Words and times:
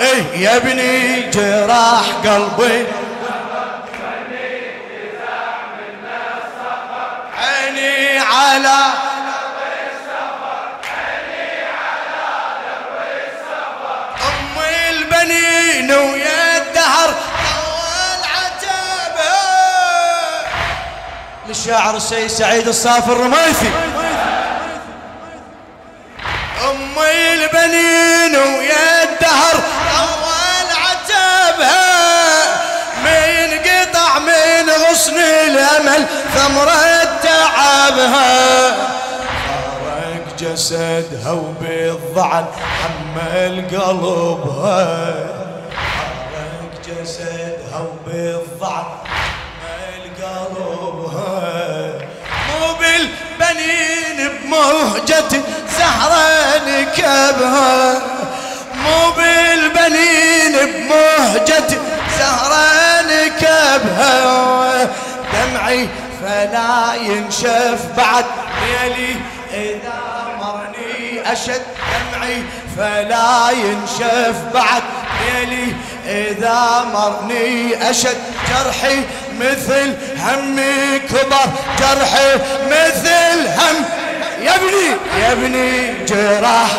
إيه 0.00 0.40
يا 0.40 0.56
ابني 0.56 1.22
جراح 1.30 2.04
قلبي. 2.24 2.86
عيني 7.38 8.18
على 8.18 8.78
أم 14.28 14.56
البنين 14.88 15.92
ويا 15.92 16.56
الدهر. 16.58 17.08
طول 17.08 18.20
عتبها 18.36 19.42
للشاعر 21.48 21.96
السيد 21.96 22.26
سعيد 22.26 22.68
الصافي 22.68 23.12
الرميثي. 23.12 23.70
من 35.10 35.18
غصن 35.18 35.18
الأمل 35.50 36.06
ثمرة 36.34 37.04
تعبها. 37.22 38.70
فارق 39.84 40.26
جسدها 40.38 41.32
وبالضعن 41.32 42.44
حمل 42.80 43.64
قلبها. 43.70 45.14
فارق 46.32 46.74
جسدها 46.86 47.78
وبالضعن 47.80 48.84
حمل 49.62 50.04
قلبها. 50.22 51.92
مو 52.48 52.74
بالبنين 52.80 54.18
بمهجة 54.42 55.32
زهرة 55.78 56.26
نكبها. 56.66 58.00
مو 58.74 59.10
بالبنين 59.16 60.54
بمهجة 60.72 61.70
زهرة 62.18 63.02
نكبها. 63.10 64.14
دمعي 65.68 65.88
فلا 66.22 66.94
ينشف. 66.94 67.80
بعد 67.96 68.24
ليلي 68.62 69.16
إذا 69.52 70.00
مرني 70.40 71.32
أشد 71.32 71.62
دمعي 72.12 72.42
فلا 72.76 73.50
ينشف. 73.50 74.36
بعد 74.54 74.82
ليلي 75.20 75.74
إذا 76.06 76.84
مرني 76.94 77.90
أشد 77.90 78.16
جرحي 78.48 79.02
مثل 79.40 79.94
همي 80.18 80.98
كبر 80.98 81.48
جرحي 81.78 82.34
مثل 82.66 83.48
هم. 83.48 83.84
يا 84.42 84.54
ابني 84.54 84.96
يا 85.20 85.32
ابني 85.32 86.04
جراح 86.04 86.70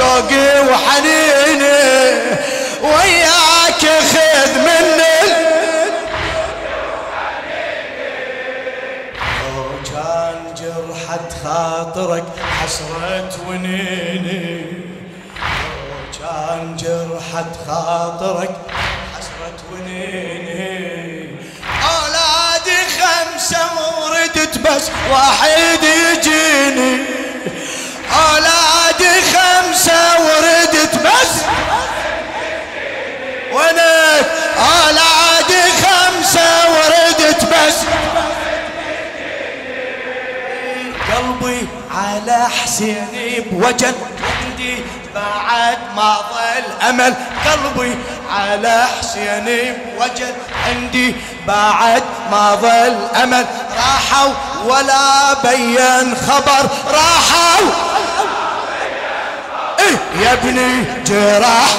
شوقي 0.00 0.48
وحنيني 0.68 1.80
وياك 2.82 3.82
خذ 4.12 4.52
مني. 4.66 5.20
لو 9.42 9.64
كان 9.92 10.38
جرحت 10.60 11.28
خاطرك 11.44 12.24
حسرة 12.60 13.32
ونيني. 13.48 14.46
لو 15.88 16.00
كان 16.20 16.76
جرحت 16.76 17.52
خاطرك 17.66 18.54
حسرة 19.14 19.58
ونيني. 19.72 21.26
أولادي 21.90 22.80
خمسة 22.98 23.64
وردت 24.00 24.54
بس 24.58 24.84
واحد 25.10 25.82
يجيني. 25.82 26.89
على 42.40 42.48
حسيني 42.48 43.40
بوجل 43.40 43.94
عندي 44.40 44.76
بعد 45.14 45.78
ما 45.96 46.16
ظل 46.16 46.88
أمل 46.88 47.14
قلبي 47.46 47.98
على 48.30 48.86
حسيني 48.98 49.72
بوجل 49.72 50.34
عندي 50.66 51.14
بعد 51.46 52.02
ما 52.30 52.54
ظل 52.54 53.22
أمل. 53.22 53.46
راحوا 53.76 54.32
ولا 54.64 55.34
بين 55.42 56.16
خبر 56.16 56.68
راحوا. 56.86 57.70
إيه 59.78 60.22
يا 60.22 60.32
ابني 60.32 60.84
جراح. 61.06 61.76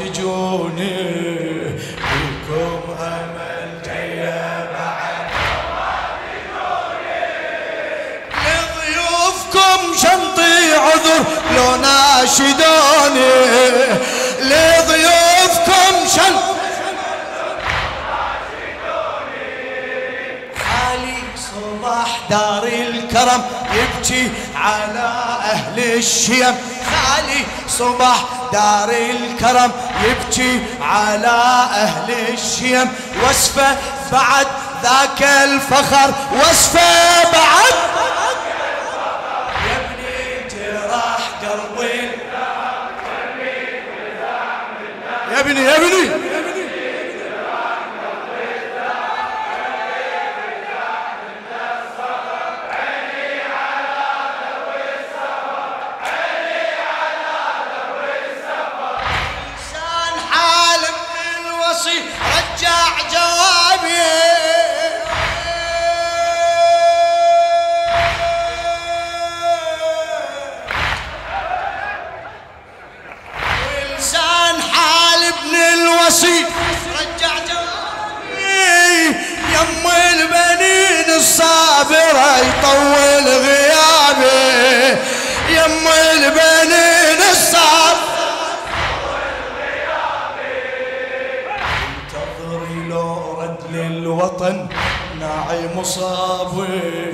تجوني 0.00 0.96
فيكم 1.78 2.80
أمل 3.00 3.82
جاية 3.84 4.68
بعد 4.72 5.30
لضيوفكم 8.46 9.80
شنطي 10.02 10.74
عذر 10.76 11.24
لو 11.56 11.76
ناشدوني. 11.76 13.30
لضيوفكم 14.40 15.94
شنطي 16.16 16.50
صباح 21.36 22.20
دار 22.30 22.64
الكرم 22.64 23.42
يبكي 23.74 24.30
على 24.54 25.08
أهل 25.52 25.78
الشيم. 25.78 26.56
خالي 26.90 27.44
صباح 27.68 28.24
دار 28.52 28.90
الكرم 28.90 29.72
يبكي 30.04 30.62
على 30.80 31.26
أهل 31.72 32.10
الشيم. 32.32 32.92
وصفه 33.24 33.76
بعد 34.12 34.46
ذاك 34.82 35.22
الفخر 35.22 36.14
وصفه 36.32 37.22
بعد 37.32 37.74
يا 45.32 45.40
ابني 45.40 45.64
يا 45.64 45.76
ابني. 45.76 46.19
مصابي 95.80 97.12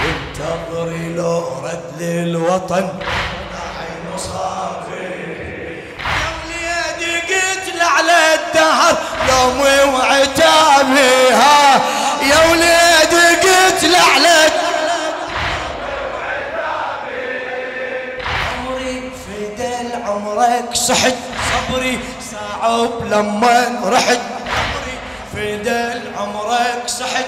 وانتظري 0.00 1.08
لو 1.16 1.44
رد 1.64 2.02
للوطن. 2.02 2.88
يا 6.06 6.28
وليدي 6.36 7.14
قتل 7.20 7.80
على 7.80 8.18
الدهر 8.34 8.96
لومي 9.28 9.78
وعتابي 9.94 11.32
ها 11.32 11.80
يا 12.22 12.50
وليدي 12.50 13.26
قتل 13.42 13.94
على 13.94 14.36
عمري 18.52 19.12
فدل 19.24 19.88
عمرك 20.06 20.74
صحت. 20.74 21.14
صبري 21.50 21.98
صعب 22.32 23.06
لما 23.10 23.80
رحت. 23.84 24.20
عمري 24.56 24.96
فدل 25.32 26.00
عمرك 26.18 26.82
صحت. 26.86 27.26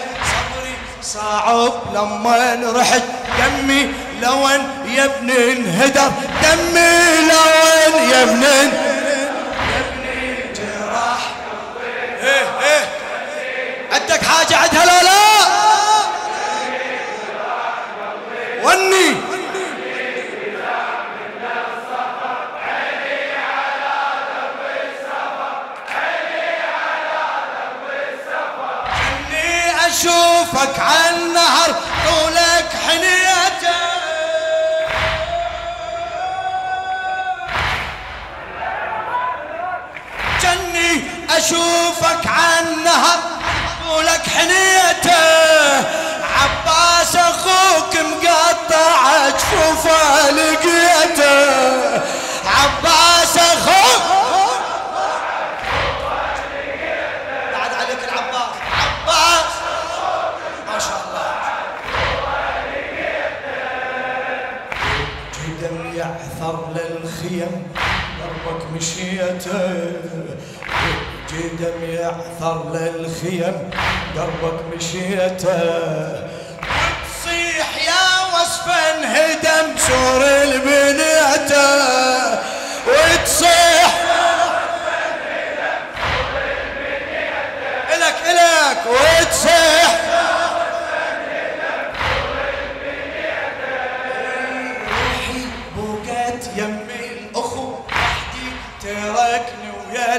صعب 1.03 1.73
لما 1.95 2.59
رحت 2.77 3.03
دمي 3.39 3.93
لون 4.23 4.85
يا 4.97 5.05
ابن 5.05 5.31
انهدر 5.31 6.11
دمي 6.43 7.21
لون 7.29 8.11
يا 8.11 8.23
ابن 8.23 8.43
جراح 10.57 11.21
إيه 12.23 12.47
إيه. 12.61 12.85
عندك 13.93 14.25
حاجة 14.25 14.57
عندها 14.57 14.85
لا 14.87 15.03
لا. 15.03 15.19
وني. 18.65 19.28
اشوفك 30.49 30.79
على 30.79 31.11
النهر 31.11 31.75
طولك 32.07 32.69
حنيته. 32.87 33.79
جني 40.43 41.03
أشوفك 41.37 42.27
على 42.27 42.61
النهر 42.61 43.19
طولك 43.89 44.23
حنيته. 44.37 45.25
عباس 46.39 47.17
أخوك 47.17 47.97
مقطع 47.97 49.29
جفوفه 49.29 50.31
لقيته. 50.31 52.03
عباس 52.47 53.37
أخوك 53.37 53.88
يعثر 72.41 72.73
للخيم 72.73 73.71
دربك 74.17 74.59
مشيته. 74.77 75.59
تصيح 77.05 77.69
يا 77.87 78.05
وصف 78.35 78.69
انهدم 78.69 79.77
سور 79.79 80.23
البنيته. 80.25 81.69
وتصيح 82.87 83.91
إلك 87.95 88.17
إلك 88.27 88.83
وتصيح. 88.87 89.99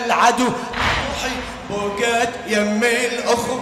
العدو. 0.05 0.53
روحي 1.23 1.35
بوقت 1.69 2.29
يمي 2.47 3.05
الاخو 3.07 3.59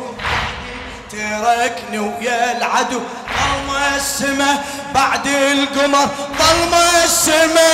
تركني 1.12 2.00
ويا 2.00 2.58
العدو. 2.58 3.02
ظلمة 3.28 3.96
السما 3.96 4.64
بعد 4.94 5.28
القمر 5.28 6.08
ظلمة 6.40 7.04
السما 7.04 7.74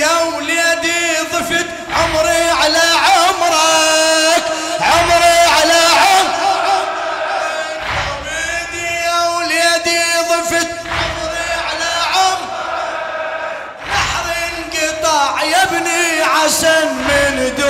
يا 0.00 0.22
وليدي 0.36 1.16
ضفت 1.32 1.66
عمري 1.96 2.50
على 2.50 2.86
عمرك 3.06 4.44
عمري 4.80 5.38
على 5.56 5.82
عمرك. 6.02 6.30
يا 9.06 9.20
وليدي 9.28 10.02
ضفت 10.30 10.70
عمري 10.98 11.50
على 11.68 11.92
عمرك. 12.14 12.50
نحر 13.90 14.26
انقطاع 14.48 15.44
يا 15.44 15.62
ابني 15.62 16.22
عسن 16.22 16.86
من 17.08 17.54
دون 17.58 17.69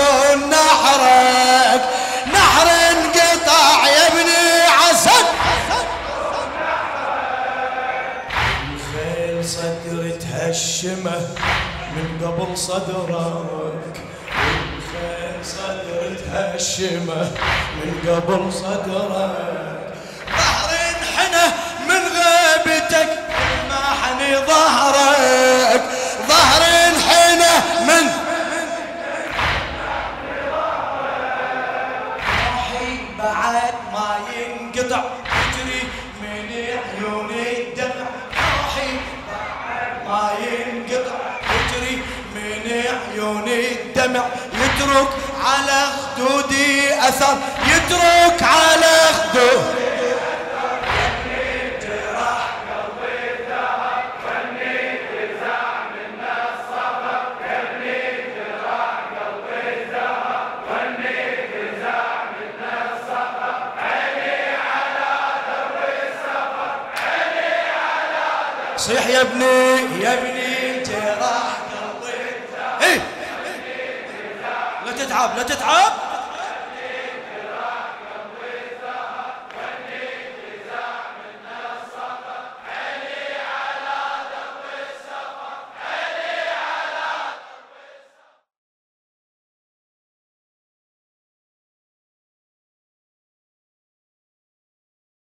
صدرك 12.71 13.97
الخيل 14.79 15.45
صدر 15.45 16.17
تهشمه 16.27 17.31
من 17.77 17.91
قبل 18.07 18.53
صدرك. 18.53 19.95
ظهر 20.39 20.71
انحنى 20.91 21.47
من 21.89 22.03
غيبتك 22.19 23.11
ما 23.69 23.83
حني 24.01 24.37
ظهرك. 24.37 25.90
من 43.31 43.39
عيوني 43.49 43.73
الدمع 43.73 44.25
يترك 44.55 45.09
على 45.45 45.87
خدودي 46.17 46.95
أثر 47.09 47.37
يترك 47.67 48.43
على 48.43 48.97
خدودي 49.33 49.81
صيح 68.77 69.07
يا 69.07 69.21
ابني 69.21 70.03
يا 70.03 70.15
ابني. 70.15 70.40
تتعب 75.21 75.37
لا 75.37 75.43
تتعب. 75.43 75.93